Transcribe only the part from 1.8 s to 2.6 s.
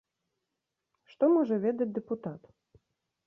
дэпутат?